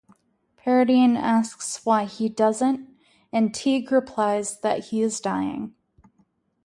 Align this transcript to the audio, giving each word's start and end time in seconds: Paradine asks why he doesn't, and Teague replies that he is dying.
Paradine 0.57 1.15
asks 1.15 1.85
why 1.85 2.05
he 2.05 2.27
doesn't, 2.27 2.89
and 3.31 3.53
Teague 3.53 3.91
replies 3.91 4.59
that 4.61 4.85
he 4.85 5.03
is 5.03 5.19
dying. 5.21 5.75